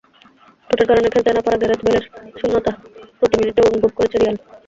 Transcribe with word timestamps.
চোটের 0.69 0.87
কারণে 0.89 1.07
খেলতে 1.09 1.31
না-পারা 1.31 1.57
গ্যারেথ 1.57 1.81
বেলের 1.83 2.05
শূন্যতা 2.39 2.71
প্রতি 3.17 3.35
মিনিটে 3.39 3.61
অনুভব 3.67 3.91
করেছে 3.97 4.15
রিয়াল। 4.17 4.37